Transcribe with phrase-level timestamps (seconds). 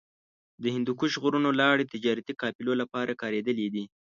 [0.61, 3.85] د هندوکش غرونو لارې د تجارتي قافلو لپاره کارېدلې دي.